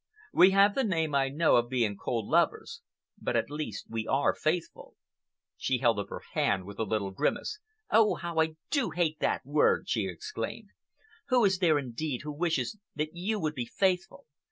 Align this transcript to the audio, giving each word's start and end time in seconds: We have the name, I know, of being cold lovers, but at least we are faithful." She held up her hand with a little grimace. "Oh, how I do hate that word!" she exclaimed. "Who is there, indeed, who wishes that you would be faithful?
We 0.33 0.49
have 0.49 0.73
the 0.73 0.83
name, 0.83 1.13
I 1.13 1.29
know, 1.29 1.57
of 1.57 1.69
being 1.69 1.95
cold 1.95 2.25
lovers, 2.27 2.81
but 3.21 3.35
at 3.35 3.51
least 3.51 3.85
we 3.87 4.07
are 4.07 4.33
faithful." 4.33 4.95
She 5.57 5.77
held 5.77 5.99
up 5.99 6.09
her 6.09 6.23
hand 6.33 6.65
with 6.65 6.79
a 6.79 6.83
little 6.85 7.11
grimace. 7.11 7.59
"Oh, 7.91 8.15
how 8.15 8.39
I 8.39 8.55
do 8.71 8.89
hate 8.89 9.19
that 9.19 9.45
word!" 9.45 9.87
she 9.87 10.07
exclaimed. 10.07 10.69
"Who 11.27 11.45
is 11.45 11.59
there, 11.59 11.77
indeed, 11.77 12.21
who 12.23 12.31
wishes 12.31 12.79
that 12.95 13.09
you 13.13 13.39
would 13.41 13.53
be 13.53 13.67
faithful? 13.67 14.25